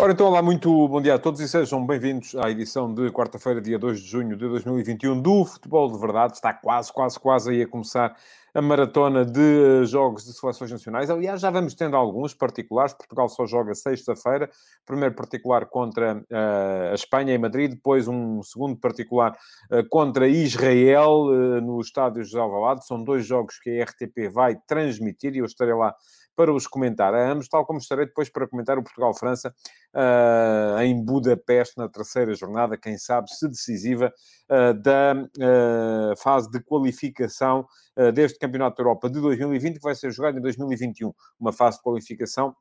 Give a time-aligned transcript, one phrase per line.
[0.00, 3.60] Ora, então, olá, muito bom dia a todos e sejam bem-vindos à edição de quarta-feira,
[3.60, 6.32] dia 2 de junho de 2021 do Futebol de Verdade.
[6.36, 8.16] Está quase, quase, quase aí a começar
[8.54, 11.10] a maratona de jogos de seleções nacionais.
[11.10, 12.94] Aliás, já vamos tendo alguns particulares.
[12.94, 14.48] Portugal só joga sexta-feira.
[14.86, 19.36] Primeiro particular contra uh, a Espanha em Madrid, depois um segundo particular
[19.70, 22.86] uh, contra Israel uh, no estádio José Alvalade.
[22.86, 25.94] São dois jogos que a RTP vai transmitir e eu estarei lá
[26.40, 29.54] para os comentar a ambos, tal como estarei depois para comentar o Portugal-França
[29.94, 34.10] uh, em Budapeste, na terceira jornada, quem sabe, se decisiva,
[34.48, 37.66] uh, da uh, fase de qualificação
[38.14, 41.12] deste Campeonato da Europa de 2020, que vai ser jogado em 2021.
[41.38, 42.56] Uma fase de qualificação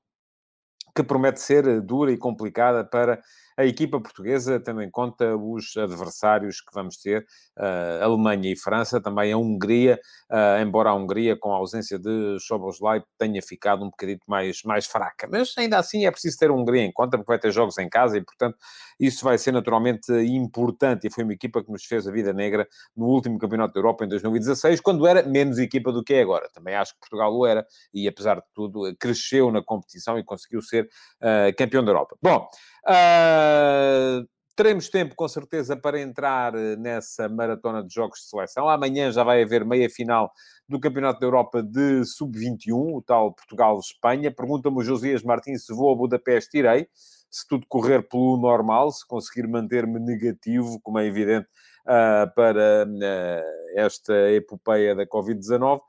[0.94, 3.22] que promete ser dura e complicada para
[3.60, 7.26] a equipa portuguesa, tendo em conta os adversários que vamos ter,
[7.58, 10.00] uh, Alemanha e França, também a Hungria,
[10.32, 14.86] uh, embora a Hungria, com a ausência de Soboslai, tenha ficado um bocadito mais, mais
[14.86, 15.28] fraca.
[15.30, 17.90] Mas ainda assim é preciso ter a Hungria em conta, porque vai ter jogos em
[17.90, 18.58] casa e, portanto,
[18.98, 21.08] isso vai ser naturalmente importante.
[21.08, 24.06] E foi uma equipa que nos fez a vida negra no último Campeonato da Europa
[24.06, 26.50] em 2016, quando era menos equipa do que é agora.
[26.54, 30.62] Também acho que Portugal o era e, apesar de tudo, cresceu na competição e conseguiu
[30.62, 32.16] ser uh, campeão da Europa.
[32.22, 32.48] Bom,
[32.86, 34.28] Uh,
[34.60, 38.68] teremos tempo, com certeza, para entrar eh, nessa maratona de jogos de seleção.
[38.68, 40.30] Amanhã já vai haver meia final
[40.68, 44.34] do Campeonato da Europa de Sub-21, o tal Portugal-Espanha.
[44.36, 46.88] Pergunta-me o Josias Martins se vou a Budapeste, irei.
[47.32, 51.48] Se tudo correr pelo normal, se conseguir manter-me negativo, como é evidente,
[51.86, 55.80] uh, para uh, esta epopeia da Covid-19.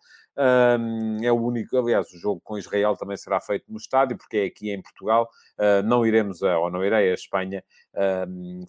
[1.23, 4.45] É o único, aliás, o jogo com Israel também será feito no estádio, porque é
[4.47, 5.29] aqui em Portugal.
[5.59, 7.63] Uh, não iremos, a, ou não irei a Espanha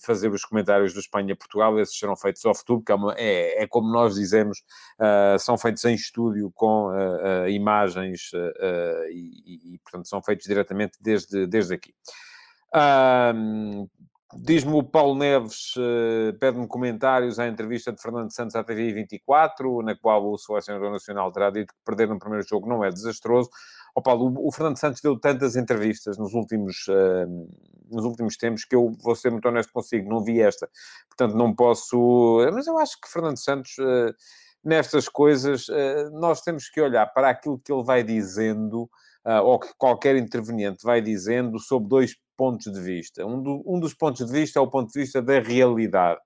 [0.04, 3.92] fazer os comentários do Espanha-Portugal, esses serão feitos off-tube, que é, uma, é, é, como
[3.92, 4.64] nós dizemos,
[5.00, 8.32] uh, são feitos em estúdio com uh, imagens
[9.12, 11.94] e, e, portanto, são feitos diretamente desde, desde aqui.
[12.73, 13.88] Um,
[14.33, 19.81] Diz-me o Paulo Neves, uh, pede-me comentários à entrevista de Fernando Santos à TV 24,
[19.81, 23.49] na qual o selecionador nacional terá dito que perder no primeiro jogo não é desastroso.
[23.93, 27.49] Oh, Paulo, o, o Fernando Santos deu tantas entrevistas nos últimos, uh,
[27.89, 30.70] nos últimos tempos que eu vou ser muito honesto consigo, não vi esta.
[31.09, 32.39] Portanto, não posso...
[32.53, 34.15] Mas eu acho que Fernando Santos, uh,
[34.64, 35.65] nestas coisas,
[36.14, 38.87] nós temos que olhar para aquilo que ele vai dizendo,
[39.43, 43.23] ou que qualquer interveniente vai dizendo sobre dois pontos de vista.
[43.23, 46.19] Um, do, um dos pontos de vista é o ponto de vista da realidade.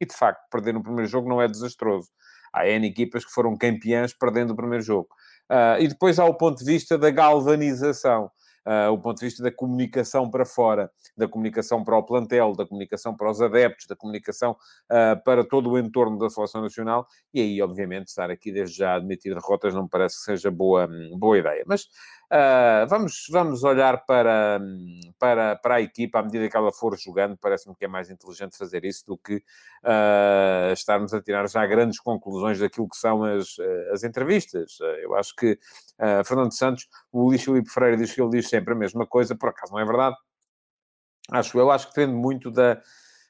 [0.00, 2.08] E, de facto, perder no primeiro jogo não é desastroso.
[2.54, 5.08] Há N equipas que foram campeãs perdendo o primeiro jogo.
[5.50, 8.30] Uh, e depois há o ponto de vista da galvanização.
[8.64, 12.66] Uh, o ponto de vista da comunicação para fora, da comunicação para o plantel, da
[12.66, 17.40] comunicação para os adeptos, da comunicação uh, para todo o entorno da seleção nacional, e
[17.40, 20.88] aí, obviamente, estar aqui desde já a admitir derrotas não me parece que seja boa,
[21.16, 21.62] boa ideia.
[21.64, 21.86] Mas
[22.26, 24.60] Uh, vamos, vamos olhar para,
[25.16, 27.36] para, para a equipa à medida que ela for jogando.
[27.36, 32.00] Parece-me que é mais inteligente fazer isso do que uh, estarmos a tirar já grandes
[32.00, 33.56] conclusões daquilo que são as,
[33.92, 34.78] as entrevistas.
[34.80, 35.58] Uh, eu acho que
[36.26, 39.48] Fernando Santos, o Luís Filipe Freire diz que ele diz sempre a mesma coisa, por
[39.48, 40.16] acaso não é verdade.
[41.30, 42.80] Acho eu, acho que depende muito da,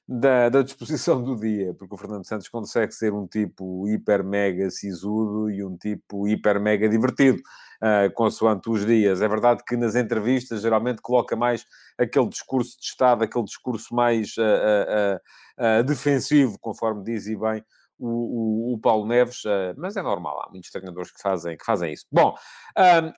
[0.08, 4.70] da, da, disposição do dia, porque o Fernando Santos consegue ser um tipo hiper mega
[4.70, 7.42] sisudo e um tipo hiper mega divertido
[7.82, 9.20] uh, consoante os dias.
[9.20, 11.66] É verdade que nas entrevistas geralmente coloca mais
[11.98, 15.18] aquele discurso de Estado, aquele discurso mais uh,
[15.58, 17.64] uh, defensivo, conforme diz e bem
[17.98, 19.42] o, o, o, Paulo Neves,
[19.74, 22.04] mas é normal, há muitos treinadores que fazem, que fazem isso.
[22.12, 22.34] Bom,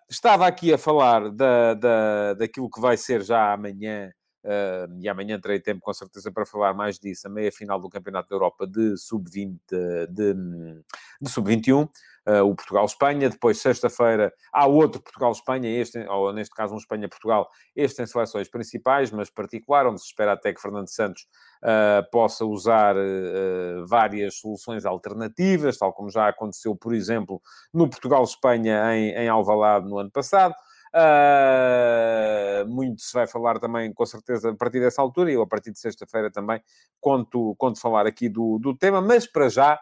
[0.09, 4.13] estava aqui a falar da, da, daquilo que vai ser já amanhã.
[4.49, 7.91] Uh, e amanhã terei tempo com certeza para falar mais disso, a meia final do
[7.91, 9.59] Campeonato da Europa de sub-20,
[10.09, 10.35] de,
[11.21, 11.87] de sub-21
[12.29, 17.99] uh, o Portugal-Espanha, depois sexta-feira há outro Portugal-Espanha, este, ou neste caso um Espanha-Portugal, este
[17.99, 21.27] tem seleções principais, mas particular, onde se espera até que Fernando Santos
[21.63, 27.41] uh, possa usar uh, várias soluções alternativas, tal como já aconteceu, por exemplo,
[27.73, 30.55] no Portugal-Espanha em, em Alvalade no ano passado.
[30.95, 35.47] Uh, muito se vai falar também, com certeza, a partir dessa altura, e eu a
[35.47, 36.63] partir de sexta-feira também
[37.01, 39.79] conto, conto falar aqui do, do tema, mas para já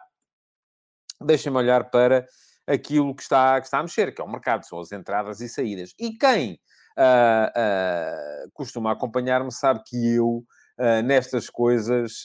[1.21, 2.27] deixem-me olhar para
[2.67, 5.47] aquilo que está, que está a mexer, que é o mercado, são as entradas e
[5.47, 5.93] saídas.
[5.97, 6.59] E quem
[6.97, 10.43] uh, uh, costuma acompanhar-me sabe que eu,
[10.77, 12.23] uh, nestas coisas,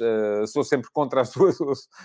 [0.49, 1.57] sou sempre contra as duas,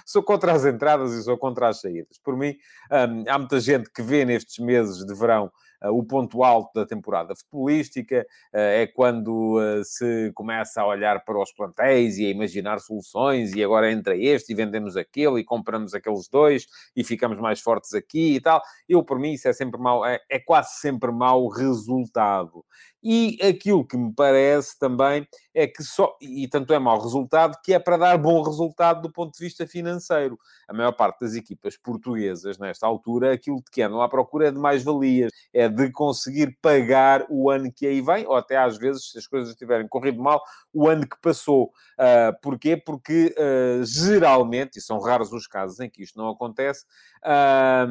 [0.06, 2.20] sou contra as entradas e sou contra as saídas.
[2.24, 2.56] Por mim,
[2.92, 5.52] um, há muita gente que vê nestes meses de verão
[5.84, 12.18] o ponto alto da temporada futebolística, é quando se começa a olhar para os plantéis
[12.18, 16.68] e a imaginar soluções, e agora entra este e vendemos aquele e compramos aqueles dois
[16.96, 18.62] e ficamos mais fortes aqui e tal.
[18.88, 22.66] Eu, por mim, isso é sempre mau, é, é quase sempre mau resultado.
[23.10, 27.74] E aquilo que me parece também é que só, e tanto é mau resultado, que
[27.74, 30.38] é para dar bom resultado do ponto de vista financeiro.
[30.68, 34.60] A maior parte das equipas portuguesas, nesta altura, aquilo que andam à procura é de
[34.60, 39.18] mais-valias, é de conseguir pagar o ano que aí vem, ou até às vezes, se
[39.18, 40.44] as coisas tiverem corrido mal,
[40.74, 41.72] o ano que passou.
[41.98, 42.76] Uh, porquê?
[42.76, 46.84] Porque uh, geralmente, e são raros os casos em que isto não acontece,
[47.24, 47.88] uh,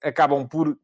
[0.00, 0.78] acabam por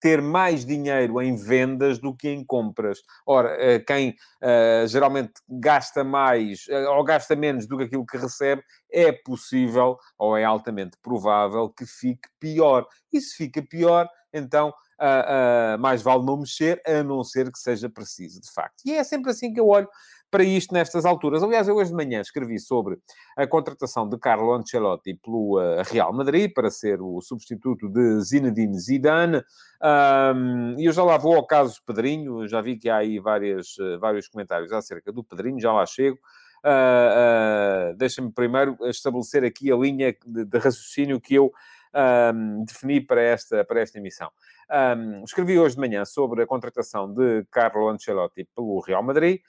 [0.00, 3.00] ter mais dinheiro em vendas do que em compras.
[3.26, 8.16] Ora, eh, quem uh, geralmente gasta mais uh, ou gasta menos do que aquilo que
[8.16, 12.86] recebe, é possível ou é altamente provável que fique pior.
[13.12, 17.88] E se fica pior, então uh, mais vale não mexer, a não ser que seja
[17.88, 18.82] preciso, de facto.
[18.84, 19.88] E é sempre assim que eu olho
[20.30, 21.42] para isto nestas alturas.
[21.42, 22.98] Aliás, eu hoje de manhã escrevi sobre
[23.36, 28.78] a contratação de Carlo Ancelotti pelo uh, Real Madrid para ser o substituto de Zinedine
[28.78, 29.42] Zidane.
[29.82, 33.76] Um, e eu já lá vou ao caso Pedrinho, já vi que há aí várias,
[33.78, 36.18] uh, vários comentários acerca do Pedrinho, já lá chego.
[36.64, 41.50] Uh, uh, Deixa-me primeiro estabelecer aqui a linha de, de raciocínio que eu
[41.94, 44.30] um, defini para esta, para esta emissão.
[44.70, 49.40] Um, escrevi hoje de manhã sobre a contratação de Carlo Ancelotti pelo Real Madrid.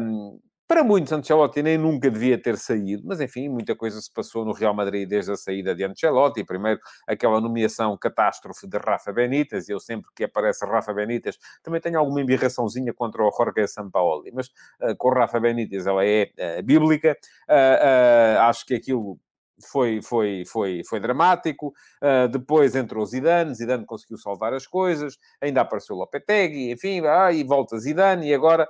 [0.00, 0.38] Um,
[0.70, 4.52] para muitos, Ancelotti nem nunca devia ter saído, mas enfim, muita coisa se passou no
[4.52, 6.44] Real Madrid desde a saída de Ancelotti.
[6.44, 6.78] Primeiro,
[7.08, 9.68] aquela nomeação catástrofe de Rafa Benítez.
[9.68, 14.46] Eu sempre que aparece Rafa Benítez, também tenho alguma embirraçãozinha contra o Jorge Sampaoli, mas
[14.80, 17.18] uh, com Rafa Benítez ela é uh, bíblica.
[17.48, 19.18] Uh, acho que aquilo
[19.62, 21.74] foi, foi, foi, foi dramático.
[22.02, 27.44] Uh, depois entrou Zidane, Zidane conseguiu salvar as coisas, ainda apareceu Lopetegui, enfim, ah, e
[27.44, 28.28] volta Zidane.
[28.28, 28.68] E agora,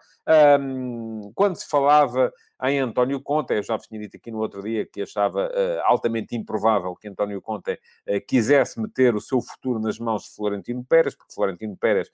[0.60, 2.32] um, quando se falava
[2.64, 5.80] em António Conte, eu já vos tinha dito aqui no outro dia que achava uh,
[5.84, 10.84] altamente improvável que António Conte uh, quisesse meter o seu futuro nas mãos de Florentino
[10.84, 12.10] Pérez, porque Florentino Pérez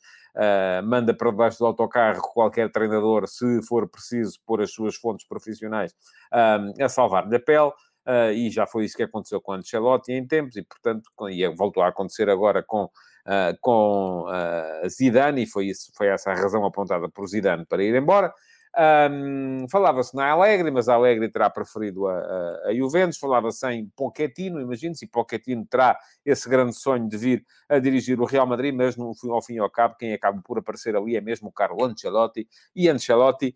[0.84, 5.94] manda para debaixo do autocarro qualquer treinador, se for preciso, pôr as suas fontes profissionais
[6.30, 7.72] a salvar-lhe a pele.
[8.06, 11.82] Uh, e já foi isso que aconteceu com Ancelotti em tempos, e portanto, e voltou
[11.82, 16.64] a acontecer agora com, uh, com uh, Zidane, e foi, isso, foi essa a razão
[16.64, 18.32] apontada por Zidane para ir embora.
[18.78, 23.16] Um, Falava-se na Alegre, mas a Alegre terá preferido a, a, a Juventus.
[23.16, 28.46] Falava-se em Pochettino, imagine-se, Pochettino terá esse grande sonho de vir a dirigir o Real
[28.46, 31.48] Madrid, mas no, ao fim e ao cabo, quem acaba por aparecer ali é mesmo
[31.48, 32.46] o Carlo Ancelotti.
[32.74, 33.54] E Ancelotti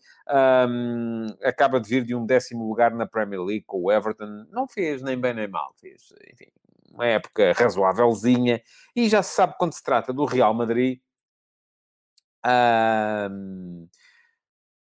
[0.69, 4.47] um, acaba de vir de um décimo lugar na Premier League com o Everton.
[4.51, 6.51] Não fez nem bem nem mal, fez, enfim,
[6.93, 8.63] uma época razoávelzinha.
[8.97, 10.99] E já se sabe quando se trata do Real Madrid.
[12.43, 13.87] Um,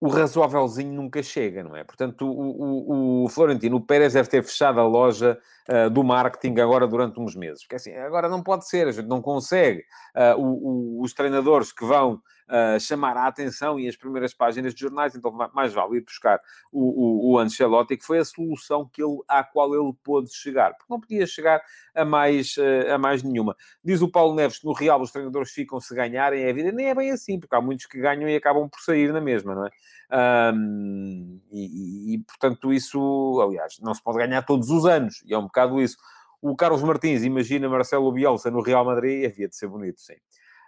[0.06, 1.82] o razoávelzinho nunca chega, não é?
[1.82, 5.38] Portanto, o, o, o Florentino Pérez deve ter fechado a loja
[5.68, 7.62] uh, do marketing agora durante uns meses.
[7.62, 9.84] Porque assim, agora não pode ser, a gente não consegue.
[10.14, 14.80] Uh, o, os treinadores que vão uh, chamar a atenção e as primeiras páginas de
[14.80, 16.40] jornais, então mais vale ir buscar
[16.72, 20.74] o, o, o Ancelotti, que foi a solução que ele, à qual ele pôde chegar,
[20.74, 21.60] porque não podia chegar
[21.94, 22.56] a mais,
[22.92, 23.56] a mais nenhuma.
[23.84, 26.72] Diz o Paulo Neves que no Real os treinadores ficam se ganharem é a vida,
[26.72, 29.54] nem é bem assim, porque há muitos que ganham e acabam por sair na mesma,
[29.54, 29.70] não é?
[30.08, 35.38] Um, e, e, portanto, isso, aliás, não se pode ganhar todos os anos, e é
[35.38, 35.96] um bocado isso.
[36.42, 40.14] O Carlos Martins imagina Marcelo Bielsa no Real Madrid, havia de ser bonito, sim.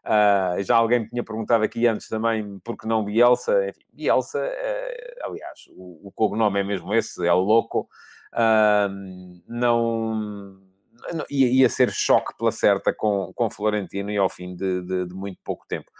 [0.04, 3.68] Uh, já alguém me tinha perguntado aqui antes também por que não Bielsa.
[3.68, 7.88] Enfim, Bielsa, uh, aliás, o, o cognome é mesmo esse, é o louco.
[8.32, 10.60] Uh, não,
[11.12, 15.06] não ia, ia, ser choque pela certa com, com Florentino e ao fim de, de,
[15.06, 15.90] de muito pouco tempo.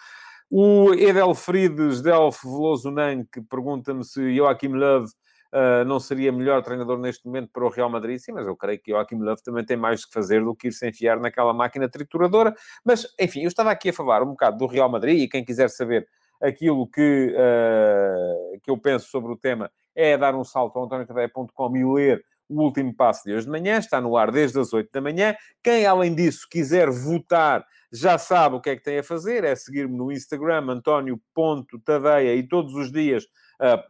[0.51, 2.91] O Edelfrides Delf Veloso
[3.31, 5.05] que pergunta-me se Joachim Löw
[5.53, 8.19] uh, não seria melhor treinador neste momento para o Real Madrid?
[8.19, 10.69] Sim, mas eu creio que o Joachim Löw também tem mais que fazer do que
[10.69, 12.55] ir se enfiar naquela máquina trituradora.
[12.85, 15.69] Mas, enfim, eu estava aqui a falar um bocado do Real Madrid e quem quiser
[15.71, 16.07] saber
[16.41, 21.77] aquilo que, uh, que eu penso sobre o tema é dar um salto ao antoniotadeia.com
[21.77, 24.91] e ler o último passo de hoje de manhã, está no ar desde as 8
[24.91, 25.35] da manhã.
[25.63, 29.55] Quem, além disso, quiser votar, já sabe o que é que tem a fazer, é
[29.55, 33.25] seguir-me no Instagram, antonio.tadeia, e todos os dias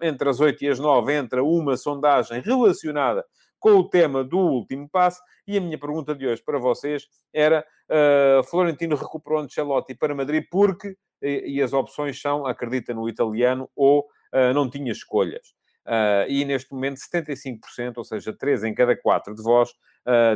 [0.00, 3.24] entre as 8 e as 9 entra uma sondagem relacionada
[3.58, 5.20] com o tema do último passo.
[5.46, 10.44] E a minha pergunta de hoje para vocês era: uh, Florentino recuperou Ancelotti para Madrid
[10.50, 15.54] porque, e, e, as opções são, acredita no italiano ou uh, não tinha escolhas.
[15.86, 19.70] Uh, e neste momento 75%, ou seja, 3 em cada 4 de vós,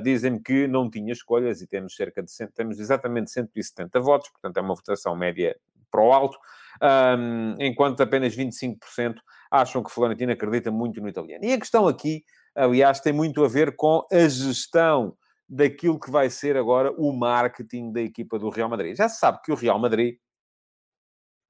[0.02, 4.60] dizem que não tinha escolhas e temos cerca de temos exatamente 170 votos, portanto é
[4.60, 5.56] uma votação média
[5.92, 6.38] para o alto,
[6.82, 9.16] um, enquanto apenas 25%
[9.50, 11.44] acham que Florentino acredita muito no italiano.
[11.44, 12.24] E a questão aqui,
[12.56, 15.14] aliás, tem muito a ver com a gestão
[15.48, 18.96] daquilo que vai ser agora o marketing da equipa do Real Madrid.
[18.96, 20.16] Já se sabe que o Real Madrid,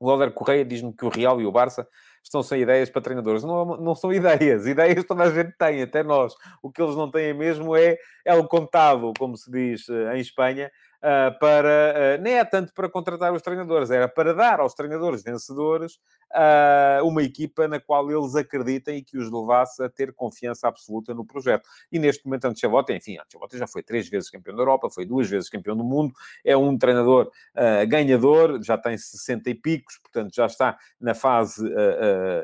[0.01, 1.87] o Alder Correia diz-me que o Real e o Barça
[2.25, 3.45] estão sem ideias para treinadores.
[3.45, 4.67] Não, não são ideias.
[4.67, 6.35] Ideias toda a gente tem, até nós.
[6.61, 7.97] O que eles não têm mesmo é,
[8.37, 10.71] o contado, como se diz eh, em Espanha,
[11.03, 12.19] uh, para...
[12.19, 15.95] Uh, nem é tanto para contratar os treinadores, era para dar aos treinadores vencedores
[16.33, 21.13] uh, uma equipa na qual eles acreditem e que os levasse a ter confiança absoluta
[21.13, 21.69] no projeto.
[21.91, 25.29] E neste momento, Ancelotti, enfim, Ancelotti já foi três vezes campeão da Europa, foi duas
[25.29, 27.31] vezes campeão do mundo, é um treinador
[27.89, 31.63] ganhador, já tem 60 e picos, portanto já está na fase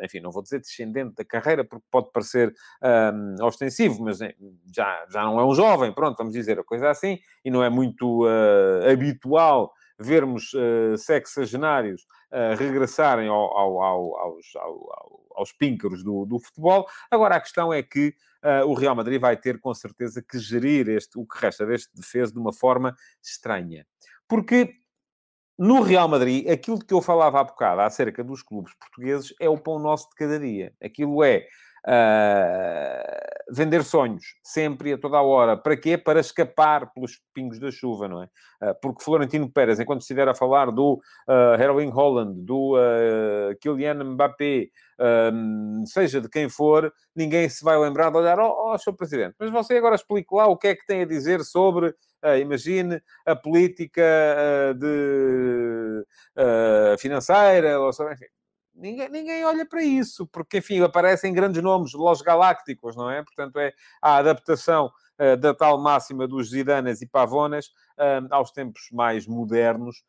[0.03, 2.55] enfim, não vou dizer descendente da carreira, porque pode parecer
[3.43, 7.51] ostensivo, mas já, já não é um jovem, pronto, vamos dizer a coisa assim, e
[7.51, 8.27] não é muito
[8.91, 12.03] habitual vermos uh, sexagenários
[12.33, 14.47] uh, regressarem ao, ao, ao, aos,
[15.35, 16.87] aos píncaros do, do, futebol.
[17.11, 18.15] Agora, a questão é que
[18.45, 21.95] uh, o Real Madrid vai ter, com certeza, que gerir este, o que resta deste
[21.95, 23.85] defesa de uma forma estranha.
[24.29, 24.75] Porque
[25.59, 29.59] no Real Madrid, aquilo que eu falava há bocado acerca dos clubes portugueses é o
[29.59, 30.73] pão nosso de cada dia.
[30.81, 31.49] Aquilo é
[31.87, 35.57] uh, vender sonhos, sempre e a toda a hora.
[35.57, 35.97] Para quê?
[35.97, 38.27] Para escapar pelos pingos da chuva, não é?
[38.63, 44.05] Uh, porque Florentino Pérez, enquanto estiver a falar do uh, Erling Holland, do uh, Kylian
[44.05, 44.69] Mbappé,
[45.87, 48.95] seja de quem for, ninguém se vai lembrar de olhar, oh, oh, Sr.
[48.95, 52.37] Presidente, mas você agora explique lá o que é que tem a dizer sobre Uh,
[52.39, 56.05] imagine a política uh, de,
[56.37, 58.27] uh, financeira, ou, enfim,
[58.79, 63.23] ninguém, ninguém olha para isso, porque, enfim, aparecem grandes nomes, Los Galácticos, não é?
[63.23, 64.91] Portanto, é a adaptação
[65.41, 67.73] da tal máxima dos Zidanas e Pavonas
[68.31, 70.05] aos tempos mais modernos,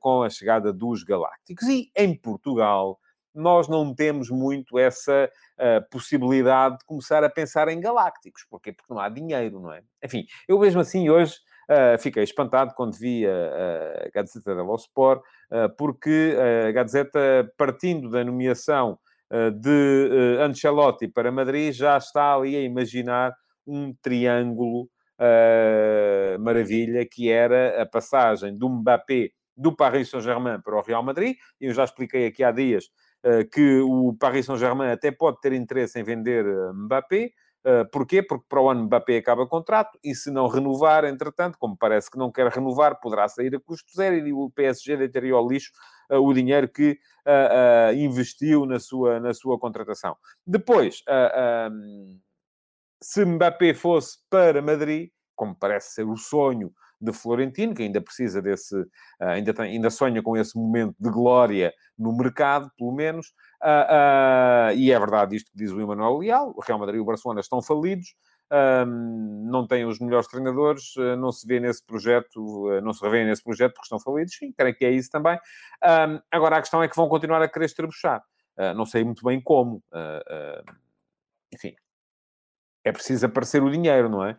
[0.00, 1.68] com a chegada dos Galácticos.
[1.68, 2.98] E em Portugal,
[3.34, 8.44] nós não temos muito essa uh, possibilidade de começar a pensar em galácticos.
[8.48, 8.72] Porquê?
[8.72, 9.82] Porque não há dinheiro, não é?
[10.02, 11.34] Enfim, eu mesmo assim hoje
[11.70, 16.36] Uh, fiquei espantado quando vi a, a Gazeta dello Sport, uh, porque
[16.68, 18.98] a Gazeta, partindo da nomeação
[19.60, 23.34] de Ancelotti para Madrid, já está ali a imaginar
[23.66, 24.88] um triângulo
[26.38, 31.36] maravilha, que era a passagem do Mbappé do Paris Saint-Germain para o Real Madrid.
[31.60, 32.84] Eu já expliquei aqui há dias
[33.52, 37.30] que o Paris Saint-Germain até pode ter interesse em vender Mbappé,
[37.66, 38.22] Uh, porquê?
[38.22, 42.18] Porque para o ano Mbappé acaba contrato e se não renovar, entretanto, como parece que
[42.18, 45.72] não quer renovar, poderá sair a custo zero e o PSG deitaria ao lixo
[46.10, 50.14] uh, o dinheiro que uh, investiu na sua, na sua contratação.
[50.46, 51.02] Depois,
[51.72, 52.20] um,
[53.02, 58.40] se Mbappé fosse para Madrid, como parece ser o sonho de Florentino, que ainda precisa
[58.40, 58.74] desse,
[59.18, 63.32] ainda, tem, ainda sonha com esse momento de glória no mercado, pelo menos,
[63.64, 67.00] Uh, uh, e é verdade isto que diz o Emanuel Leal, o Real Madrid e
[67.00, 68.14] o Barcelona estão falidos,
[69.50, 73.42] não têm os melhores treinadores, uh, não se vê nesse projeto, não se revê nesse
[73.42, 75.38] projeto porque estão falidos, sim, creio que é isso também.
[76.30, 78.22] Agora, a questão é que vão continuar a querer estrebuchar.
[78.76, 79.82] não sei muito bem como.
[81.52, 81.74] enfim,
[82.84, 84.36] é preciso aparecer o dinheiro, não é?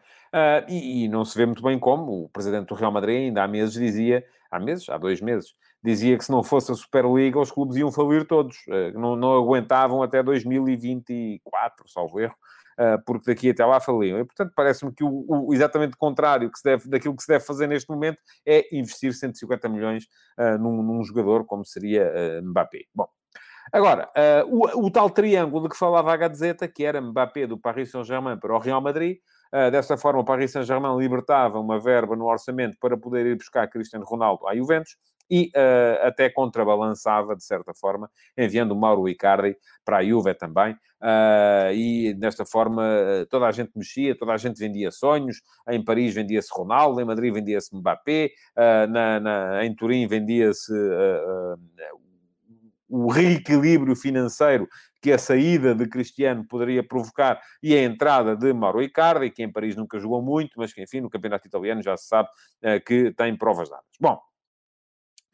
[0.70, 2.25] E, e, não se vê muito bem como.
[2.25, 5.55] O presidente do Real Madrid ainda há meses dizia, há meses, há dois meses,
[5.86, 8.58] dizia que se não fosse a Superliga, os clubes iam falir todos.
[8.68, 12.36] Eh, não, não aguentavam até 2024, salvo erro,
[12.77, 14.20] eh, porque daqui até lá faliam.
[14.20, 17.46] E, portanto, parece-me que o, o, exatamente contrário que se deve, daquilo que se deve
[17.46, 20.06] fazer neste momento é investir 150 milhões
[20.39, 22.86] uh, num, num, jogador como seria uh, Mbappé.
[22.94, 23.08] Bom,
[23.72, 27.60] agora, uh, o, o, tal triângulo de que falava a Gazeta, que era Mbappé do
[27.60, 29.18] Paris Saint-Germain para o Real Madrid,
[29.54, 33.65] Uh, dessa forma, o Paris Saint-Germain libertava uma verba no orçamento para poder ir buscar
[33.70, 34.98] Cristiano Ronaldo à Juventus
[35.29, 40.74] e uh, até contrabalançava, de certa forma, enviando Mauro Icardi para a Juve também.
[41.01, 42.84] Uh, e desta forma
[43.29, 45.41] toda a gente mexia, toda a gente vendia sonhos.
[45.70, 50.72] Em Paris vendia-se Ronaldo, em Madrid vendia-se Mbappé, uh, na, na, em Turim vendia-se
[52.88, 54.67] o reequilíbrio financeiro
[55.01, 59.51] que a saída de Cristiano poderia provocar e a entrada de Mauro Icardi, que em
[59.51, 62.29] Paris nunca jogou muito, mas que, enfim, no campeonato italiano já se sabe
[62.86, 63.86] que tem provas dadas.
[64.00, 64.20] Bom,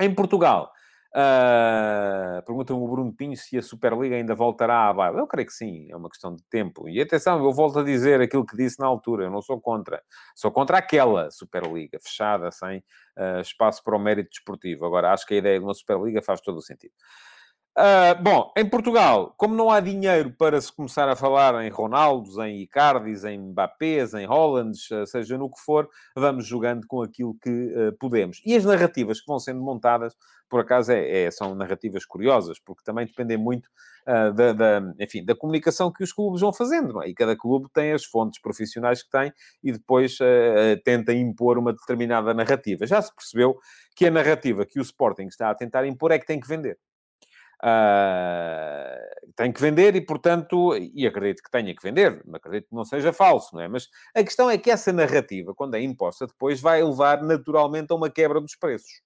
[0.02, 0.72] em Portugal,
[1.16, 5.20] uh, pergunta-me o Bruno Pinho se a Superliga ainda voltará à baila.
[5.20, 6.90] Eu creio que sim, é uma questão de tempo.
[6.90, 10.02] E atenção, eu volto a dizer aquilo que disse na altura, eu não sou contra.
[10.36, 14.86] Sou contra aquela Superliga, fechada, sem uh, espaço para o mérito desportivo.
[14.86, 16.94] Agora, acho que a ideia de uma Superliga faz todo o sentido.
[17.78, 22.38] Uh, bom, em Portugal, como não há dinheiro para se começar a falar em Ronaldos,
[22.38, 27.50] em Icardis, em Mbappés, em Hollands, seja no que for, vamos jogando com aquilo que
[27.50, 28.42] uh, podemos.
[28.46, 30.14] E as narrativas que vão sendo montadas,
[30.50, 33.68] por acaso, é, é, são narrativas curiosas, porque também dependem muito
[34.06, 37.02] uh, da, da, enfim, da comunicação que os clubes vão fazendo.
[37.02, 37.08] É?
[37.08, 39.32] E cada clube tem as fontes profissionais que tem
[39.64, 40.18] e depois
[40.84, 42.86] tenta impor uma determinada narrativa.
[42.86, 43.58] Já se percebeu
[43.96, 46.78] que a narrativa que o Sporting está a tentar impor é que tem que vender.
[47.64, 52.84] Uh, tem que vender e, portanto, e acredito que tenha que vender, acredito que não
[52.84, 53.68] seja falso, não é?
[53.68, 57.96] Mas a questão é que essa narrativa, quando é imposta, depois vai levar naturalmente a
[57.96, 59.02] uma quebra dos preços.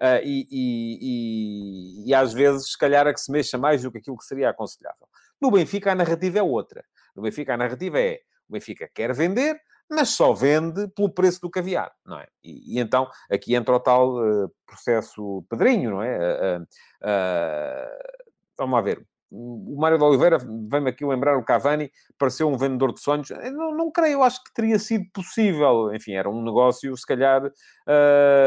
[0.00, 3.92] Uh, e, e, e, e, às vezes, se calhar, a que se mexa mais do
[3.92, 5.06] que aquilo que seria aconselhável.
[5.40, 6.82] No Benfica, a narrativa é outra.
[7.14, 11.50] No Benfica, a narrativa é o Benfica quer vender, mas só vende pelo preço do
[11.50, 12.28] caviar, não é?
[12.44, 16.16] E, e então aqui entra o tal uh, processo Pedrinho, não é?
[16.18, 17.98] Uh, uh,
[18.56, 19.04] vamos lá ver.
[19.32, 23.30] O Mário de Oliveira vem-me aqui lembrar o Cavani, pareceu um vendedor de sonhos.
[23.30, 25.94] Não, não creio, acho que teria sido possível.
[25.94, 27.40] Enfim, era um negócio, se calhar,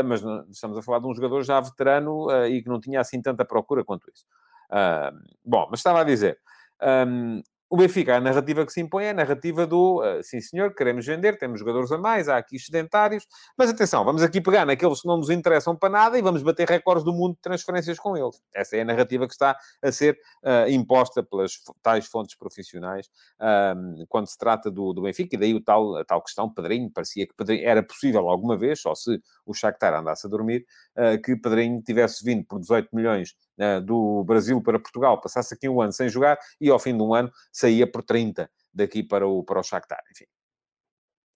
[0.03, 3.45] mas estamos a falar de um jogador já veterano e que não tinha assim tanta
[3.45, 4.25] procura quanto isso.
[5.45, 6.37] bom, mas estava a dizer,
[7.07, 7.41] um,
[7.73, 11.07] o Benfica, a narrativa que se impõe é a narrativa do uh, sim senhor, queremos
[11.07, 13.25] vender, temos jogadores a mais, há aqui sedentários,
[13.57, 16.69] mas atenção, vamos aqui pegar naqueles que não nos interessam para nada e vamos bater
[16.69, 18.39] recordes do mundo de transferências com eles.
[18.53, 23.07] Essa é a narrativa que está a ser uh, imposta pelas tais fontes profissionais
[23.41, 26.91] uh, quando se trata do, do Benfica, e daí o tal, a tal questão, Pedrinho,
[26.91, 30.63] parecia que Pedrinho, era possível alguma vez, só se o Shakhtar andasse a dormir,
[30.95, 33.33] eh, que Pedrinho tivesse vindo por 18 milhões uh,
[33.83, 37.13] do Brasil para Portugal, passasse aqui um ano sem jogar e ao fim de um
[37.13, 40.01] ano saía por 30 daqui para o, para o Shakhtar.
[40.11, 40.25] Enfim,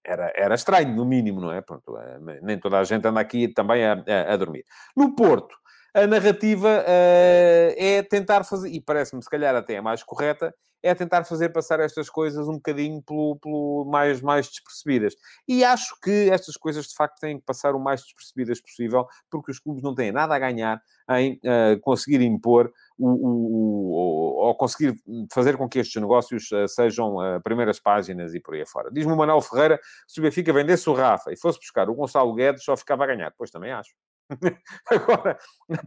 [0.04, 1.62] era, era estranho, no mínimo, não é?
[1.62, 4.64] Pronto, uh, nem toda a gente anda aqui também a, a, a dormir.
[4.96, 5.56] No Porto,
[5.98, 10.94] a narrativa uh, é tentar fazer, e parece-me se calhar até a mais correta, é
[10.94, 15.16] tentar fazer passar estas coisas um bocadinho pelo, pelo mais, mais despercebidas.
[15.48, 19.50] E acho que estas coisas, de facto, têm que passar o mais despercebidas possível, porque
[19.50, 20.80] os clubes não têm nada a ganhar
[21.12, 24.94] em uh, conseguir impor o, o, o, ou conseguir
[25.34, 28.92] fazer com que estes negócios uh, sejam uh, primeiras páginas e por aí afora.
[28.92, 32.36] Diz-me o Manuel Ferreira, se o Benfica vendesse o Rafa e fosse buscar o Gonçalo
[32.36, 33.34] Guedes, só ficava a ganhar.
[33.36, 33.96] Pois também acho.
[34.92, 35.38] Agora,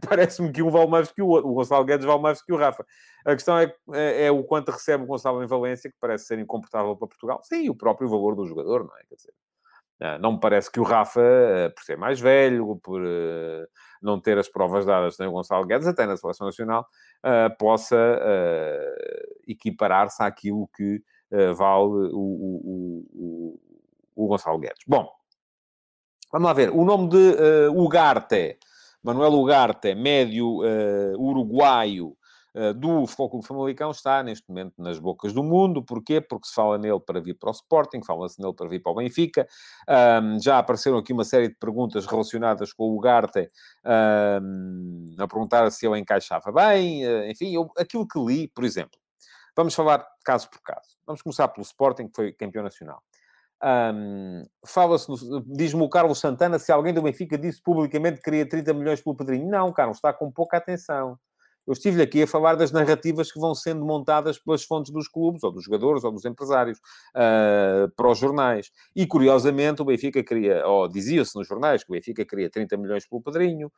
[0.07, 1.49] parece-me que um vale mais que o outro.
[1.49, 2.85] O Gonçalo Guedes vale mais que o Rafa.
[3.25, 6.39] A questão é, é, é, o quanto recebe o Gonçalo em Valência, que parece ser
[6.39, 7.39] incomportável para Portugal.
[7.43, 9.03] Sim, o próprio valor do jogador, não é?
[9.07, 9.33] Quer dizer,
[10.01, 13.67] ah, não me parece que o Rafa, ah, por ser mais velho, por uh,
[14.01, 16.87] não ter as provas dadas sem o Gonçalo Guedes, até na Seleção Nacional,
[17.59, 18.17] possa
[19.47, 21.03] equiparar-se àquilo que
[21.55, 23.59] vale o, o, o,
[24.15, 24.83] o Gonçalo Guedes.
[24.87, 25.07] Bom,
[26.31, 26.69] Vamos lá ver.
[26.69, 28.57] O nome de uh, Ugarte,
[29.03, 32.15] Manuel Ugarte, médio uh, uruguaio
[32.55, 35.83] uh, do Futebol Clube Famalicão, está neste momento nas bocas do mundo.
[35.83, 36.21] Porquê?
[36.21, 38.95] Porque se fala nele para vir para o Sporting, fala-se nele para vir para o
[38.95, 39.45] Benfica.
[40.23, 43.49] Um, já apareceram aqui uma série de perguntas relacionadas com o Ugarte,
[44.41, 47.03] um, a perguntar se ele encaixava bem.
[47.29, 48.97] enfim, eu, aquilo que li, por exemplo.
[49.53, 50.95] Vamos falar caso por caso.
[51.05, 53.03] Vamos começar pelo Sporting, que foi campeão nacional.
[53.63, 55.07] Um, Fala-se,
[55.45, 59.15] diz-me o Carlos Santana, se alguém do Benfica disse publicamente que queria 30 milhões pelo
[59.15, 59.49] Pedrinho.
[59.49, 61.17] Não, Carlos, está com pouca atenção.
[61.65, 65.43] Eu estive aqui a falar das narrativas que vão sendo montadas pelas fontes dos clubes,
[65.43, 66.79] ou dos jogadores, ou dos empresários,
[67.15, 68.71] uh, para os jornais.
[68.95, 73.07] E, curiosamente, o Benfica queria, ou dizia-se nos jornais, que o Benfica queria 30 milhões
[73.07, 73.71] pelo Pedrinho, uh,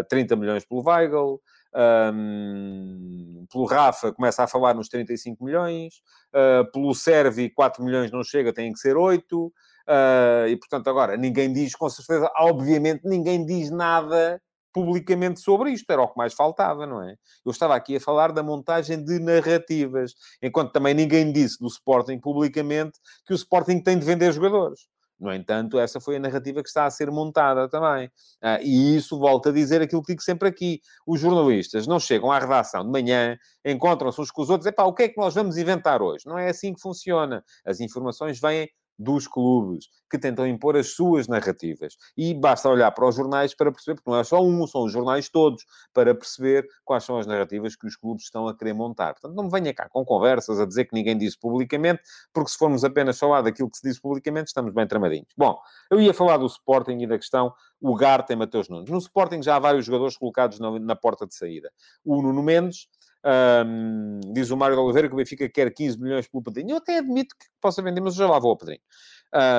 [0.00, 1.40] ah, 30 milhões pelo Weigl,
[1.74, 5.94] um, pelo Rafa começa a falar nos 35 milhões,
[6.34, 9.46] uh, pelo Servi 4 milhões não chega, tem que ser 8.
[9.46, 9.52] Uh,
[9.90, 15.90] ah, e portanto, agora ninguém diz com certeza, obviamente, ninguém diz nada publicamente sobre isto,
[15.90, 17.14] era o que mais faltava, não é?
[17.44, 22.18] Eu estava aqui a falar da montagem de narrativas, enquanto também ninguém disse do Sporting
[22.20, 24.86] publicamente que o Sporting tem de vender jogadores.
[25.18, 28.10] No entanto, essa foi a narrativa que está a ser montada também.
[28.40, 30.80] Ah, e isso volta a dizer aquilo que digo sempre aqui.
[31.06, 34.84] Os jornalistas não chegam à redação de manhã, encontram-se uns com os outros, e pá,
[34.84, 36.24] o que é que nós vamos inventar hoje?
[36.26, 37.44] Não é assim que funciona.
[37.66, 41.96] As informações vêm dos clubes, que tentam impor as suas narrativas.
[42.16, 44.92] E basta olhar para os jornais para perceber, porque não é só um, são os
[44.92, 49.12] jornais todos, para perceber quais são as narrativas que os clubes estão a querer montar.
[49.12, 52.58] Portanto, não me venha cá com conversas a dizer que ninguém disse publicamente, porque se
[52.58, 55.28] formos apenas falar daquilo que se disse publicamente, estamos bem tramadinhos.
[55.36, 55.58] Bom,
[55.90, 58.90] eu ia falar do Sporting e da questão o Garte e Mateus Nunes.
[58.90, 61.70] No Sporting já há vários jogadores colocados na, na porta de saída.
[62.04, 62.88] O Nuno Mendes,
[63.24, 66.70] um, diz o Mário Oliveira que o Benfica quer 15 milhões pelo Pedrinho.
[66.70, 68.80] Eu até admito que possa vender, mas já lá vou ao Pedrinho.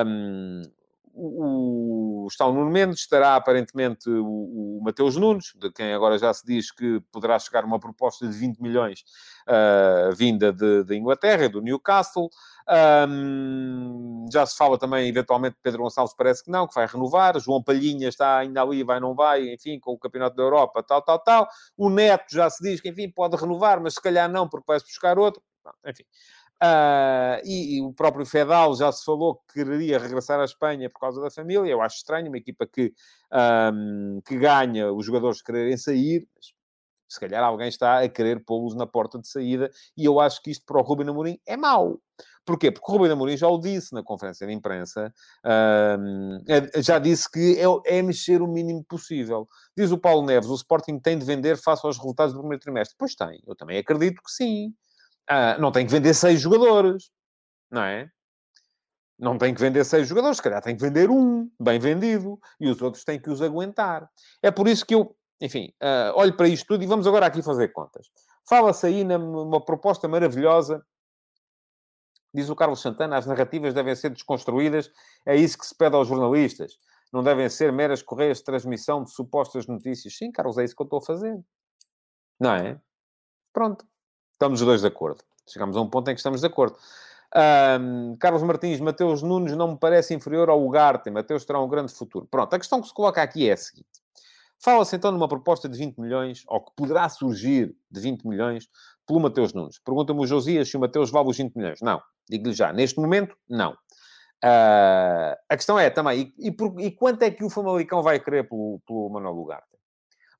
[0.06, 0.62] Um,
[1.12, 6.18] o, o, está o Nuno Mendes, estará aparentemente o, o Mateus Nunes, de quem agora
[6.18, 9.04] já se diz que poderá chegar uma proposta de 20 milhões
[9.48, 12.28] uh, vinda de, de, Inglaterra, do Newcastle.
[13.08, 17.38] Um, já se fala também, eventualmente, Pedro Gonçalves parece que não, que vai renovar.
[17.40, 21.02] João Palhinha está ainda ali, vai, não vai, enfim, com o Campeonato da Europa, tal,
[21.02, 21.48] tal, tal.
[21.76, 24.86] O Neto já se diz que, enfim, pode renovar, mas se calhar não, porque vai-se
[24.86, 25.42] buscar outro.
[25.86, 26.04] Enfim.
[26.62, 31.00] Uh, e, e, o próprio Fedal já se falou que quereria regressar à Espanha por
[31.00, 31.70] causa da família.
[31.70, 32.92] Eu acho estranho uma equipa que,
[33.72, 36.52] um, que ganha os jogadores quererem sair, mas
[37.10, 40.50] se calhar alguém está a querer pô-los na porta de saída e eu acho que
[40.50, 41.98] isto para o Ruben Amorim é mau.
[42.44, 42.70] Porquê?
[42.70, 45.12] Porque o Ruben Amorim já o disse na conferência de imprensa,
[45.98, 46.38] um,
[46.76, 49.48] já disse que é, é, mexer o mínimo possível.
[49.76, 52.96] Diz o Paulo Neves, o Sporting tem de vender face aos resultados do primeiro trimestre.
[52.98, 54.72] Pois tem, eu também acredito que sim.
[55.32, 57.08] Ah, não tem que vender seis jogadores,
[57.70, 58.10] não é?
[59.16, 62.68] Não tem que vender seis jogadores, se calhar tem que vender um, bem vendido, e
[62.68, 64.10] os outros têm que os aguentar.
[64.42, 67.42] É por isso que eu, enfim, uh, olho para isto tudo e vamos agora aqui
[67.42, 68.08] fazer contas.
[68.48, 70.84] Fala-se aí numa proposta maravilhosa.
[72.34, 74.90] Diz o Carlos Santana, as narrativas devem ser desconstruídas,
[75.24, 76.76] é isso que se pede aos jornalistas.
[77.12, 80.16] Não devem ser meras correias de transmissão de supostas notícias.
[80.16, 81.38] Sim, Carlos, é isso que eu estou a fazer.
[82.40, 82.80] Não é?
[83.52, 83.89] Pronto.
[84.40, 85.22] Estamos os dois de acordo.
[85.46, 86.74] Chegamos a um ponto em que estamos de acordo.
[87.78, 91.10] Um, Carlos Martins, Mateus Nunes não me parece inferior ao Ugarte.
[91.10, 92.26] Mateus terá um grande futuro.
[92.30, 93.90] Pronto, a questão que se coloca aqui é a seguinte.
[94.58, 98.66] Fala-se então numa proposta de 20 milhões, ou que poderá surgir de 20 milhões,
[99.06, 99.78] pelo Mateus Nunes.
[99.78, 101.82] Pergunta-me o Josias se o Mateus vale os 20 milhões.
[101.82, 102.00] Não.
[102.26, 103.72] Digo-lhe já, neste momento, não.
[104.42, 108.18] Uh, a questão é também, e, e, por, e, quanto é que o Famalicão vai
[108.18, 109.68] querer pelo, pelo Manuel Ugarte?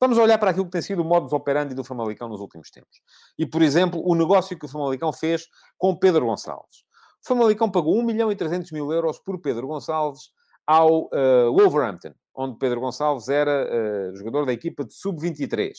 [0.01, 3.01] Vamos olhar para aquilo que tem sido o modus operandi do Famalicão nos últimos tempos.
[3.39, 6.85] E, por exemplo, o negócio que o Famalicão fez com Pedro Gonçalves.
[7.23, 10.31] O Famalicão pagou 1 milhão e 300 mil euros por Pedro Gonçalves
[10.67, 15.73] ao uh, Wolverhampton, onde Pedro Gonçalves era uh, jogador da equipa de sub-23.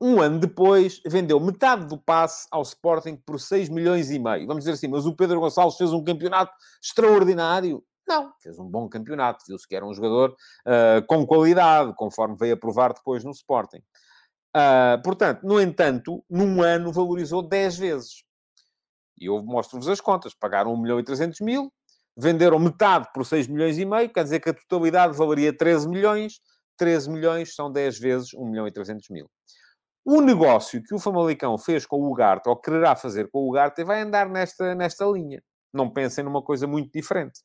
[0.00, 4.46] Um ano depois, vendeu metade do passe ao Sporting por 6 milhões e meio.
[4.46, 7.84] Vamos dizer assim, mas o Pedro Gonçalves fez um campeonato extraordinário.
[8.08, 10.34] Não, fez um bom campeonato, viu-se que era um jogador
[10.66, 13.82] uh, com qualidade, conforme veio a provar depois no Sporting.
[14.56, 18.24] Uh, portanto, no entanto, num ano valorizou 10 vezes.
[19.20, 20.32] E eu mostro-vos as contas.
[20.32, 21.70] Pagaram 1 milhão e 300 mil,
[22.16, 26.40] venderam metade por 6 milhões e meio, quer dizer que a totalidade valeria 13 milhões.
[26.78, 29.28] 13 milhões são 10 vezes 1 milhão e 300 mil.
[30.04, 33.84] O negócio que o Famalicão fez com o Ugarte, ou quererá fazer com o Ugarte,
[33.84, 35.42] vai andar nesta, nesta linha.
[35.74, 37.40] Não pensem numa coisa muito diferente.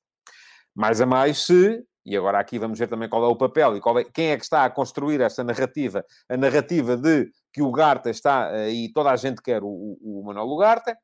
[0.76, 3.80] Mais a mais se, e agora aqui vamos ver também qual é o papel e
[3.80, 8.10] é, quem é que está a construir esta narrativa, a narrativa de que o Garta
[8.10, 10.96] está, eh, e toda a gente quer o, o, o Manuel Ugarte, uh,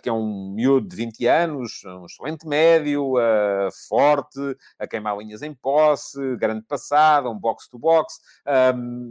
[0.00, 4.38] que é um miúdo de 20 anos, um excelente médio, uh, forte,
[4.78, 8.20] a queimar linhas em posse, grande passada, um box-to-box.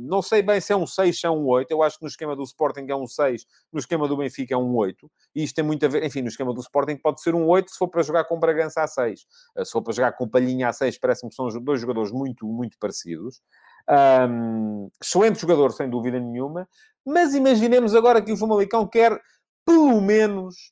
[0.01, 1.71] Não sei bem se é um 6, se é um 8.
[1.71, 4.57] Eu acho que no esquema do Sporting é um 6, no esquema do Benfica é
[4.57, 5.11] um 8.
[5.35, 7.71] E isto tem muito a ver, enfim, no esquema do Sporting pode ser um 8
[7.71, 9.21] se for para jogar com Bragança a 6.
[9.55, 12.47] Uh, se for para jogar com Palhinha a 6, parece-me que são dois jogadores muito,
[12.47, 13.41] muito parecidos.
[13.89, 16.67] Um, excelente jogador, sem dúvida nenhuma.
[17.05, 19.19] Mas imaginemos agora que o Famalicão quer
[19.65, 20.71] pelo menos,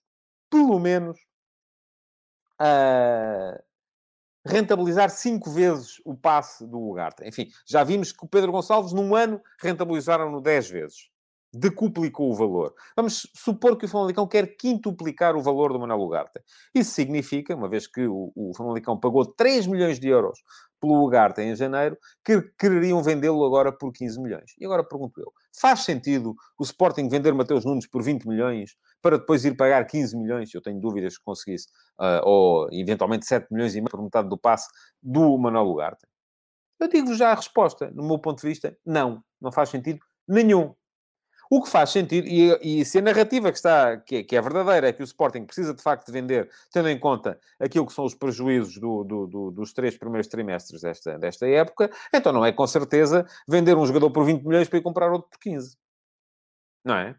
[0.50, 1.18] pelo menos,
[2.62, 3.62] uh,
[4.46, 7.28] rentabilizar cinco vezes o passe do Ugarte.
[7.28, 11.12] Enfim, já vimos que o Pedro Gonçalves, num ano, rentabilizaram-no 10 vezes
[11.54, 12.74] decuplicou o valor.
[12.96, 16.40] Vamos supor que o Famalicão quer quintuplicar o valor do Manuel Ugarte.
[16.74, 20.40] Isso significa, uma vez que o, o Famalicão pagou 3 milhões de euros
[20.82, 24.52] pelo Ugarte em janeiro, que quereriam vendê-lo agora por 15 milhões.
[24.60, 29.18] E agora pergunto eu, faz sentido o Sporting vender Mateus Nunes por 20 milhões para
[29.18, 31.68] depois ir pagar 15 milhões, eu tenho dúvidas que conseguisse,
[32.00, 34.68] uh, ou eventualmente 7 milhões e meio por metade do passe
[35.02, 36.06] do Manuel Ugarte?
[36.80, 39.24] Eu digo já a resposta, no meu ponto de vista, não.
[39.40, 40.74] Não faz sentido nenhum.
[41.54, 44.42] O que faz sentido, e, e se a narrativa que está, que é, que é,
[44.42, 47.92] verdadeira, é que o Sporting precisa de facto de vender, tendo em conta aquilo que
[47.92, 52.46] são os prejuízos do, do, do, dos três primeiros trimestres desta, desta época, então não
[52.46, 55.76] é com certeza vender um jogador por 20 milhões para ir comprar outro por 15.
[56.86, 57.18] Não é?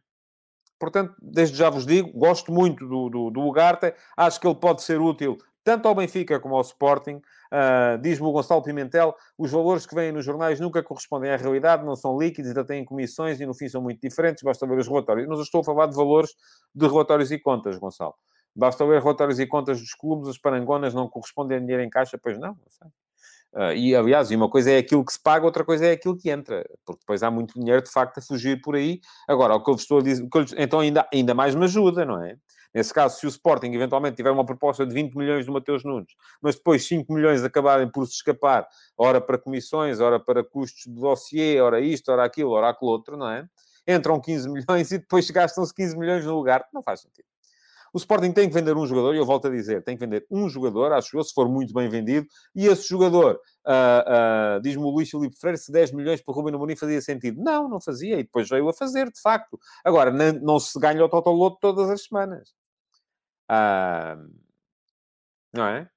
[0.81, 4.81] Portanto, desde já vos digo, gosto muito do, do, do Ugarte, acho que ele pode
[4.81, 7.17] ser útil tanto ao Benfica como ao Sporting.
[7.53, 11.85] Uh, Diz-me o Gonçalo Pimentel, os valores que vêm nos jornais nunca correspondem à realidade,
[11.85, 14.89] não são líquidos, ainda têm comissões e no fim são muito diferentes, basta ver os
[14.89, 15.29] relatórios.
[15.29, 16.31] Eu estou a falar de valores
[16.75, 18.15] de relatórios e contas, Gonçalo.
[18.55, 22.19] Basta ver relatórios e contas dos clubes, as parangonas não correspondem a dinheiro em caixa,
[22.23, 22.89] pois não, não sei.
[23.55, 26.31] Uh, e, aliás, uma coisa é aquilo que se paga, outra coisa é aquilo que
[26.31, 28.99] entra, porque depois há muito dinheiro, de facto, a fugir por aí.
[29.29, 32.23] Agora, o que eu vos estou a dizer, então ainda, ainda mais me ajuda, não
[32.25, 32.37] é?
[32.75, 36.15] Nesse caso, se o Sporting eventualmente tiver uma proposta de 20 milhões do Mateus Nunes,
[36.41, 41.01] mas depois 5 milhões acabarem por se escapar, ora para comissões, ora para custos de
[41.01, 43.47] dossiê, ora isto, ora aquilo, ora aquilo outro, não é?
[43.87, 46.67] Entram 15 milhões e depois gastam-se 15 milhões no lugar.
[46.73, 47.27] Não faz sentido.
[47.95, 50.25] O Sporting tem que vender um jogador, e eu volto a dizer, tem que vender
[50.31, 54.83] um jogador, acho eu, se for muito bem vendido, e esse jogador, uh, uh, diz-me
[54.83, 57.43] o Luís Filipe Freire, se 10 milhões para o Rubem Amorim fazia sentido.
[57.43, 59.61] Não, não fazia, e depois veio a fazer, de facto.
[59.85, 62.55] Agora, não, não se ganha o Totoloto todas as semanas.
[63.51, 64.43] Uh,
[65.53, 65.89] não é?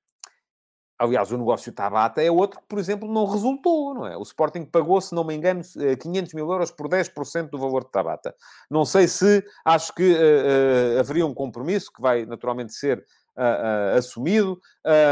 [0.97, 4.15] Aliás, o negócio Tabata é outro que, por exemplo, não resultou, não é?
[4.15, 7.84] O Sporting pagou, se não me engano, 500 eh, mil euros por 10% do valor
[7.84, 8.34] de Tabata.
[8.71, 12.99] Não sei se, acho que uh, uh, haveria um compromisso, que vai naturalmente ser
[13.36, 14.58] uh, assumido,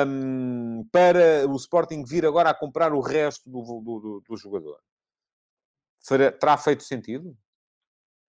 [0.07, 4.79] um, para o Sporting vir agora a comprar o resto do, do, do, do jogador.
[6.39, 7.35] Terá feito sentido?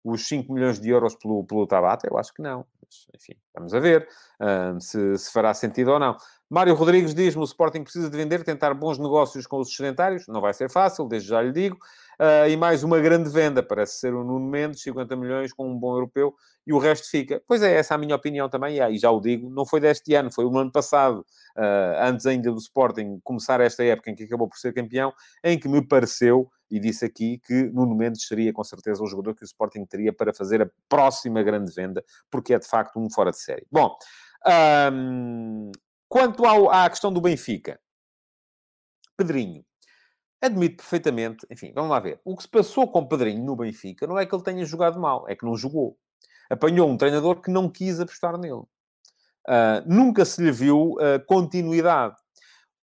[0.05, 2.09] Os 5 milhões de euros pelo, pelo Tabata?
[2.11, 2.67] Eu acho que não.
[2.83, 4.09] Mas, enfim, vamos a ver
[4.81, 6.17] se, se fará sentido ou não.
[6.51, 10.27] Mário Rodrigues diz-me o Sporting precisa de vender, tentar bons negócios com os excedentários.
[10.27, 11.79] Não vai ser fácil, desde já lhe digo.
[12.23, 15.77] Uh, e mais uma grande venda, parece ser o Nuno Mendes, 50 milhões com um
[15.77, 16.33] bom europeu,
[16.65, 17.43] e o resto fica.
[17.49, 20.15] Pois é, essa é a minha opinião também, e já o digo, não foi deste
[20.15, 24.23] ano, foi o ano passado, uh, antes ainda do Sporting começar esta época em que
[24.23, 28.53] acabou por ser campeão, em que me pareceu, e disse aqui, que Nuno Mendes seria
[28.53, 32.55] com certeza o jogador que o Sporting teria para fazer a próxima grande venda, porque
[32.55, 33.67] é de facto um fora de série.
[33.71, 33.97] Bom,
[34.93, 35.73] um,
[36.13, 37.81] Quanto ao, à questão do Benfica,
[39.17, 39.65] Pedrinho,
[40.43, 42.21] admito perfeitamente, enfim, vamos lá ver.
[42.25, 45.25] O que se passou com Pedrinho no Benfica não é que ele tenha jogado mal,
[45.29, 45.97] é que não jogou.
[46.51, 48.65] Apanhou um treinador que não quis apostar nele.
[49.49, 52.17] Uh, nunca se lhe viu uh, continuidade.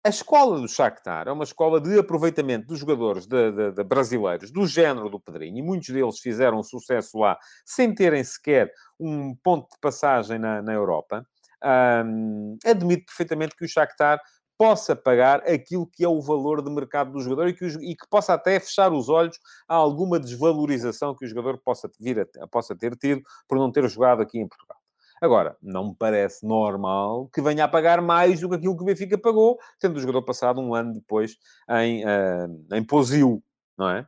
[0.02, 4.50] A escola do Shakhtar é uma escola de aproveitamento dos jogadores de, de, de brasileiros
[4.50, 9.68] do género do Pedrinho, e muitos deles fizeram sucesso lá sem terem sequer um ponto
[9.68, 11.26] de passagem na, na Europa.
[11.62, 14.18] Um, admito perfeitamente que o Shakhtar
[14.60, 18.06] possa pagar aquilo que é o valor de mercado do jogador e que, e que
[18.10, 22.76] possa até fechar os olhos a alguma desvalorização que o jogador possa, vir a, possa
[22.76, 24.76] ter tido por não ter jogado aqui em Portugal.
[25.18, 28.84] Agora, não me parece normal que venha a pagar mais do que aquilo que o
[28.84, 31.38] Benfica pagou, tendo o jogador passado um ano depois
[31.70, 33.42] em, uh, em Posil,
[33.78, 34.06] não é?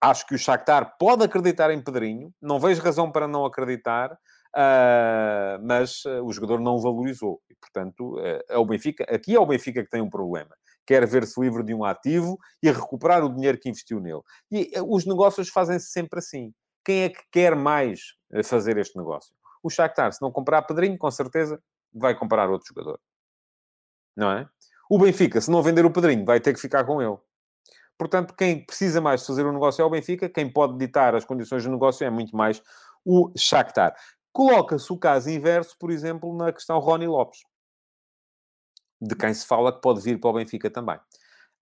[0.00, 4.18] Acho que o Shakhtar pode acreditar em Pedrinho, não vejo razão para não acreditar,
[4.56, 7.40] Uh, mas uh, o jogador não valorizou.
[7.48, 10.50] E, portanto, uh, é o Benfica, aqui é o Benfica que tem um problema.
[10.86, 14.22] Quer ver-se livre de um ativo e recuperar o dinheiro que investiu nele.
[14.50, 16.52] E os negócios fazem-se sempre assim.
[16.84, 19.32] Quem é que quer mais fazer este negócio?
[19.62, 22.98] O Shakhtar, se não comprar Pedrinho, com certeza vai comprar outro jogador.
[24.16, 24.48] Não é?
[24.90, 27.16] O Benfica, se não vender o Pedrinho, vai ter que ficar com ele.
[27.96, 30.28] Portanto, quem precisa mais de fazer o um negócio é o Benfica.
[30.28, 32.60] Quem pode ditar as condições do negócio é muito mais
[33.04, 33.94] o Shakhtar.
[34.32, 37.40] Coloca-se o caso inverso, por exemplo, na questão Rony Lopes,
[39.00, 40.98] de quem se fala que pode vir para o Benfica também.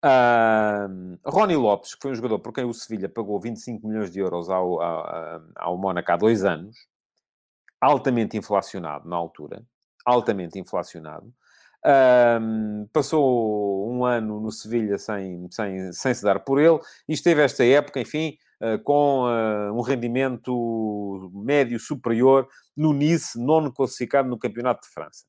[0.03, 4.19] Uh, Rony Lopes, que foi um jogador por quem o Sevilha pagou 25 milhões de
[4.19, 6.75] euros ao, ao, ao Mónaco há dois anos,
[7.79, 9.63] altamente inflacionado na altura,
[10.05, 11.33] altamente inflacionado.
[12.93, 17.63] Passou um ano no Sevilha sem, sem, sem se dar por ele e esteve esta
[17.65, 18.37] época, enfim,
[18.83, 25.25] com uh, um rendimento médio superior no Nice, nono classificado no Campeonato de França.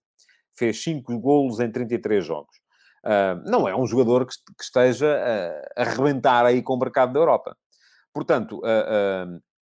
[0.56, 2.56] Fez 5 golos em 33 jogos.
[3.04, 5.20] Uh, não é um jogador que, esteja
[5.76, 7.56] a arrebentar aí com o mercado da Europa.
[8.12, 8.62] Portanto,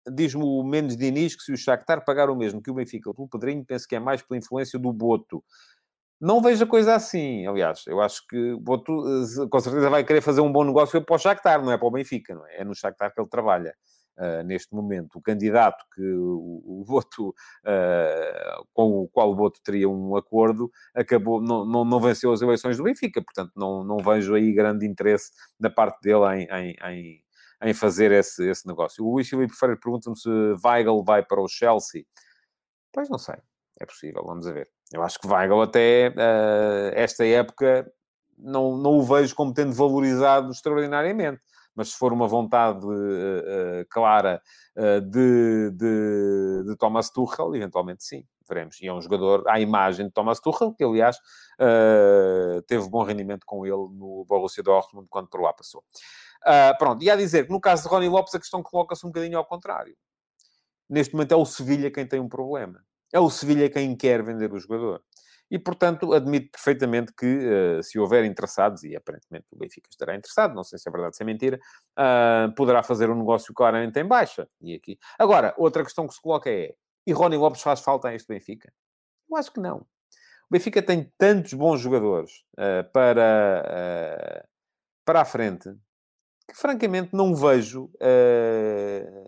[0.09, 3.27] diz-me o Mendes Diniz que se o Shakhtar pagar o mesmo que o Benfica pelo
[3.27, 5.43] Pedrinho, penso que é mais pela influência do Boto.
[6.19, 7.85] Não vejo a coisa assim, aliás.
[7.87, 11.15] Eu acho que o Boto, eh, com certeza, vai querer fazer um bom negócio para
[11.15, 12.57] o Shakhtar, não é para o Benfica, não é?
[12.57, 13.73] É no Shakhtar que ele trabalha.
[14.17, 19.61] Uh, neste momento, o candidato que o, o Boto, uh, com o qual o Boto
[19.63, 23.95] teria um acordo, acabou, não, não, não, venceu as eleições do Benfica, portanto, não, não
[23.99, 27.23] vejo aí grande interesse da parte dele em, em, em,
[27.63, 29.05] em fazer esse, esse negócio.
[29.05, 30.29] O Luís Filipe Ferreira pergunta-me se
[30.65, 32.03] Weigl vai para o Chelsea.
[32.91, 33.37] Pois não sei,
[33.79, 34.69] é possível, vamos ver.
[34.91, 37.91] Eu acho que Weigl até uh, esta época
[38.37, 41.41] não, não o vejo como tendo valorizado extraordinariamente.
[41.75, 44.41] Mas se for uma vontade uh, uh, clara
[44.75, 48.81] de, de, de, Thomas Tuchel, eventualmente sim, veremos.
[48.81, 51.17] E é um jogador à imagem de Thomas Tuchel, que aliás
[52.65, 55.83] teve bom rendimento com ele no Borussia Dortmund quando por lá passou.
[56.77, 59.37] pronto, e a dizer que no caso de Ronnie Lopes a questão coloca-se um bocadinho
[59.37, 59.95] ao contrário.
[60.89, 64.53] Neste momento é o Sevilha quem tem um problema é o Sevilha quem quer vender
[64.53, 65.01] o jogador.
[65.51, 70.53] E, portanto, admito perfeitamente que, uh, se houver interessados, e aparentemente o Benfica estará interessado,
[70.53, 71.59] não sei se é verdade ou se é mentira,
[71.97, 74.47] uh, poderá fazer um negócio claramente em baixa.
[74.61, 74.99] E aqui.
[75.17, 78.71] Agora, outra questão que se coloca é, E Rony Lopes faz falta a este Benfica?
[79.27, 79.77] Eu acho que não.
[79.77, 84.47] O Benfica tem tantos bons jogadores uh, para, uh,
[85.03, 85.75] para a frente
[86.47, 87.91] que, francamente, não vejo,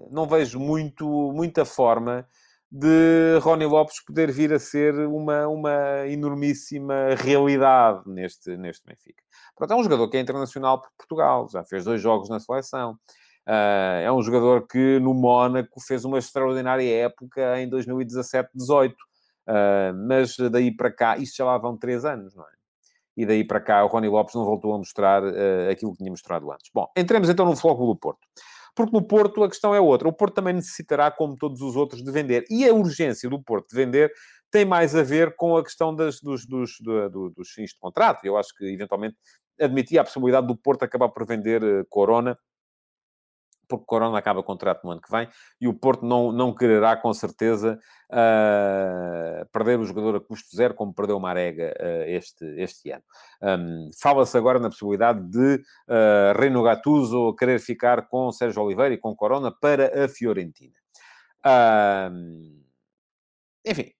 [0.09, 2.27] não vejo muito, muita forma
[2.71, 9.21] de Rony Lopes poder vir a ser uma, uma enormíssima realidade neste, neste Benfica.
[9.57, 12.97] Pronto, é um jogador que é internacional por Portugal, já fez dois jogos na seleção.
[13.45, 18.93] Uh, é um jogador que no Mónaco fez uma extraordinária época em 2017-18.
[18.93, 22.51] Uh, mas daí para cá, isto já lá vão três anos, não é?
[23.17, 26.11] E daí para cá o Rony Lopes não voltou a mostrar uh, aquilo que tinha
[26.11, 26.71] mostrado antes.
[26.73, 28.19] Bom, entremos então no Futebol do Porto.
[28.85, 30.07] Porque no Porto a questão é outra.
[30.07, 32.45] O Porto também necessitará, como todos os outros, de vender.
[32.49, 34.11] E a urgência do Porto de vender
[34.49, 38.25] tem mais a ver com a questão das, dos, dos, do, dos fins de contrato.
[38.25, 39.15] Eu acho que, eventualmente,
[39.59, 42.35] admitia a possibilidade do Porto acabar por vender uh, Corona
[43.71, 45.29] porque Corona acaba contrato no ano que vem
[45.59, 47.79] e o Porto não, não quererá, com certeza,
[48.09, 53.03] uh, perder o jogador a custo zero, como perdeu o Marega uh, este, este ano.
[53.41, 58.97] Um, Fala-se agora na possibilidade de uh, Reino Gattuso querer ficar com Sérgio Oliveira e
[58.97, 60.75] com Corona para a Fiorentina.
[63.65, 63.93] Enfim,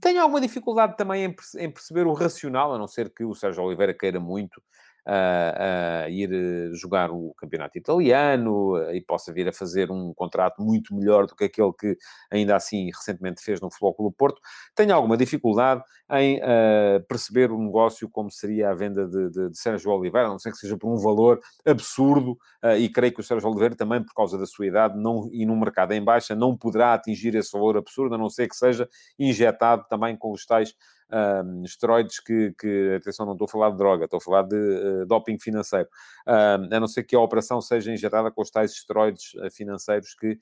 [0.00, 3.94] tenho alguma dificuldade também em, perceber o racional, a não ser que o Sérgio Oliveira
[3.94, 4.60] queira muito
[5.06, 10.60] a, ir eh, jogar o campeonato italiano eh, e possa vir a fazer um contrato
[10.60, 11.96] muito melhor do que aquele que
[12.30, 14.40] ainda assim recentemente fez no Futebol Clube Porto,
[14.74, 19.58] tenho alguma dificuldade em uh, perceber o negócio como seria a venda de, de, de,
[19.58, 23.20] Sérgio Oliveira, a não ser que seja por um valor absurdo, uh, e creio que
[23.20, 26.34] o Sérgio Oliveira também, por causa da sua idade não, e no mercado em baixa,
[26.34, 28.88] não poderá atingir esse valor absurdo, a não ser que seja
[29.18, 30.74] injetado também com os tais
[31.12, 34.56] um, esteroides que, que, atenção, não estou a falar de droga, estou a falar de
[34.56, 35.88] uh, doping financeiro,
[36.26, 40.14] um, a não ser que a operação seja injetada com os tais esteroides uh, financeiros
[40.14, 40.38] que,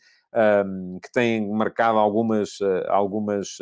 [0.66, 3.58] um, que têm marcado algumas, uh, algumas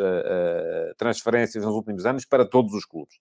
[0.97, 3.17] transferências nos últimos anos para todos os clubes.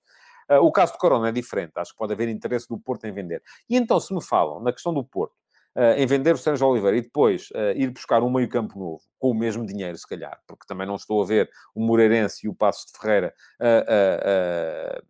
[0.61, 3.41] o caso de Corona é diferente, acho que pode haver interesse do Porto em vender.
[3.69, 5.33] E então, se me falam na questão do Porto,
[5.75, 9.31] uh, em vender o Sérgio Oliveira e depois uh, ir buscar um meio-campo novo, com
[9.31, 12.55] o mesmo dinheiro, se calhar, porque também não estou a ver o Moreirense e o
[12.55, 15.01] Passos de Ferreira a,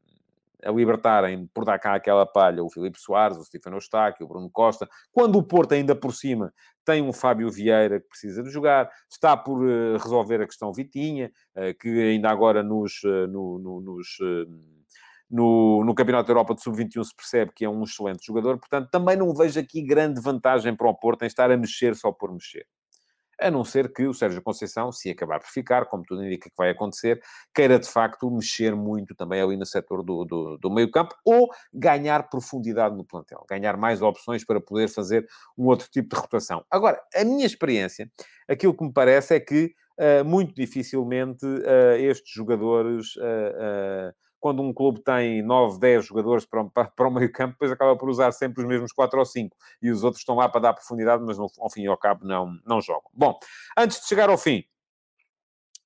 [0.72, 4.88] libertarem por dar cá aquela palha o Filipe Soares, o Stefano Eustáquio, o Bruno Costa,
[5.12, 6.54] quando o Porto ainda por cima
[6.86, 11.32] tem um Fábio Vieira que precisa de jogar, está por uh, resolver a questão Vitinha,
[11.80, 14.18] que ainda agora nos, no, no, nos
[15.32, 18.90] no, no Campeonato da Europa de Sub-21 se percebe que é um excelente jogador, portanto,
[18.92, 22.32] também não vejo aqui grande vantagem para o Porto em estar a mexer só por
[22.32, 22.66] mexer.
[23.40, 26.56] A não ser que o Sérgio Conceição, se acabar por ficar, como tudo indica que
[26.56, 27.20] vai acontecer,
[27.56, 32.30] queira de facto mexer muito também ali no setor do, do, do meio-campo ou ganhar
[32.30, 35.26] profundidade no plantel, ganhar mais opções para poder fazer
[35.58, 36.64] um outro tipo de rotação.
[36.70, 38.12] Agora, a minha experiência,
[38.48, 43.16] aquilo que me parece é que uh, muito dificilmente uh, estes jogadores.
[43.16, 47.96] Uh, quando um clube tem 9, 10 jogadores para, para, o meio campo, depois acaba
[47.96, 49.56] por usar sempre os mesmos 4 ou 5.
[49.82, 52.60] E os outros estão lá para dar profundidade, mas ao fim e ao cabo não,
[52.66, 53.10] não jogam.
[53.14, 53.40] Bom,
[53.78, 54.64] antes de chegar ao fim,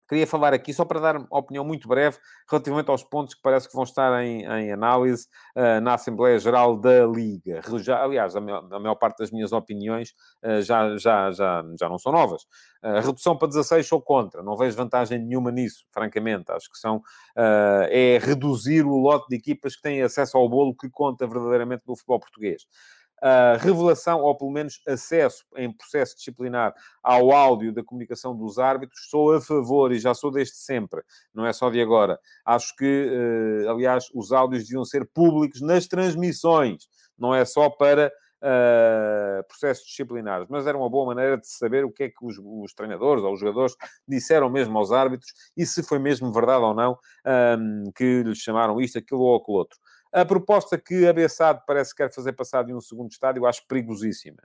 [0.08, 2.18] Queria falar aqui, só para dar uma opinião muito breve,
[2.50, 6.78] relativamente aos pontos que parece que vão estar em, em análise uh, na Assembleia Geral
[6.78, 7.62] da Liga.
[7.80, 10.14] Já, aliás, a maior, a maior, parte das minhas opiniões
[10.44, 12.44] uh, já, já, já, já não são novas.
[12.84, 16.52] Uh, redução para 16 sou contra, não vejo vantagem nenhuma nisso, francamente.
[16.52, 17.02] Acho que são,
[17.36, 21.96] é reduzir o lote de equipas que têm acesso ao bolo que conta verdadeiramente no
[21.96, 22.66] futebol português
[23.22, 29.08] a revelação, ou pelo menos acesso em processo disciplinar ao áudio da comunicação dos árbitros,
[29.10, 31.02] sou a favor e já sou desde sempre,
[31.34, 32.20] não é só de agora.
[32.46, 38.12] Acho que, eh, aliás, os áudios deviam ser públicos nas transmissões, não é só para
[38.44, 42.38] Uh, processos disciplinares, mas era uma boa maneira de saber o que é que os,
[42.38, 43.74] os, treinadores ou os jogadores
[44.08, 46.96] disseram mesmo aos árbitros e se foi mesmo verdade ou não
[47.58, 49.80] um, que lhes chamaram isto, aquilo ou aquilo outro.
[50.16, 53.46] A proposta que a Bessade parece que quer fazer passar de um segundo estádio, eu
[53.46, 54.42] acho perigosíssima.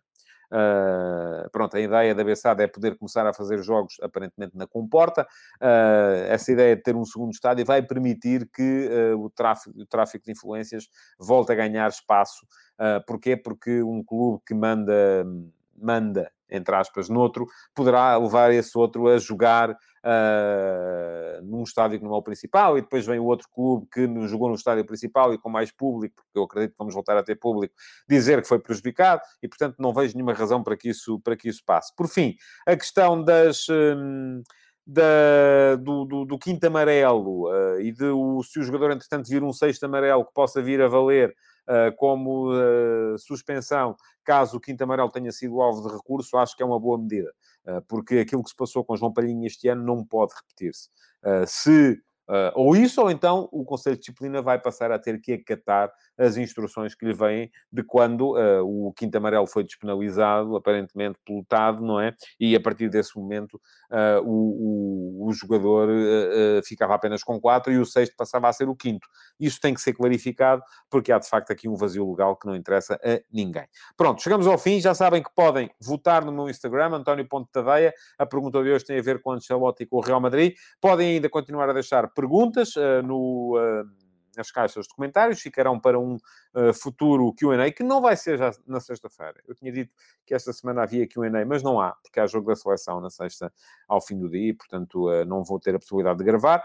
[0.50, 5.22] Uh, pronto, a ideia da Bessade é poder começar a fazer jogos aparentemente na comporta.
[5.62, 9.86] Uh, essa ideia de ter um segundo estádio vai permitir que uh, o, tráfico, o
[9.86, 12.44] tráfico de influências volte a ganhar espaço.
[12.74, 13.36] Uh, porquê?
[13.36, 15.24] Porque um clube que manda,
[15.80, 22.14] manda entre aspas, noutro, poderá levar esse outro a jogar uh, num estádio que não
[22.14, 25.38] é o principal, e depois vem o outro clube que jogou no estádio principal e
[25.38, 27.74] com mais público, porque eu acredito que vamos voltar a ter público,
[28.08, 31.48] dizer que foi prejudicado, e portanto não vejo nenhuma razão para que isso, para que
[31.48, 31.94] isso passe.
[31.94, 32.34] Por fim,
[32.66, 33.66] a questão das.
[33.68, 34.42] Hum,
[34.86, 39.40] da, do, do, do, quinto amarelo uh, e de o, se o jogador, entretanto, vir
[39.40, 41.32] um sexto amarelo que possa vir a valer
[41.96, 42.50] como
[43.18, 46.98] suspensão, caso o quinto amarelo tenha sido alvo de recurso, acho que é uma boa
[46.98, 47.32] medida.
[47.88, 50.88] porque aquilo que se passou com João Palhinha este ano não pode repetir-se.
[51.46, 55.32] se Uh, ou isso, ou então o Conselho de Disciplina vai passar a ter que
[55.32, 61.18] acatar as instruções que lhe vêm de quando uh, o quinto amarelo foi despenalizado, aparentemente
[61.26, 62.14] pelotado, não é?
[62.38, 63.54] E a partir desse momento
[63.90, 65.88] uh, o, o, o, jogador
[66.64, 69.08] ficava apenas com quatro e o sexto passava a ser o quinto.
[69.38, 72.54] Isso tem que ser clarificado, porque há de facto aqui um vazio legal que não
[72.54, 73.66] interessa a ninguém.
[73.96, 74.80] Pronto, chegamos ao fim.
[74.80, 77.92] Já sabem que podem votar no meu Instagram, António Ponte Tadeia.
[78.18, 80.54] A pergunta de hoje tem a ver com o Ancelotti e com o Real Madrid.
[80.80, 83.88] Podem ainda continuar a deixar perguntas uh, no, uh,
[84.36, 88.50] nas caixas de comentários, ficarão para um uh, futuro QA, que não vai ser já
[88.66, 89.40] na sexta-feira.
[89.48, 89.90] Eu tinha dito
[90.26, 93.50] que esta semana havia QA, mas não há, porque há jogo da seleção na sexta
[93.88, 96.62] ao fim do dia, e, portanto não vou ter a possibilidade de gravar.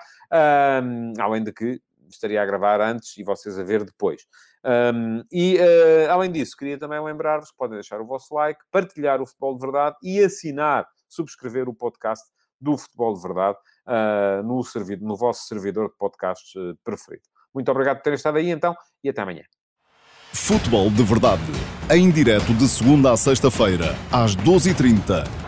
[1.18, 4.28] além de que estaria a gravar antes e vocês a ver depois.
[4.64, 9.22] Um, e, uh, além disso, queria também lembrar-vos que podem deixar o vosso like, partilhar
[9.22, 12.26] o Futebol de Verdade e assinar, subscrever o podcast
[12.60, 17.24] do Futebol de Verdade uh, no, servidor, no vosso servidor de podcasts uh, preferido.
[17.54, 19.44] Muito obrigado por terem estado aí, então, e até amanhã.
[20.34, 21.42] Futebol de Verdade,
[21.90, 25.45] em direto de segunda a sexta-feira, às 12h30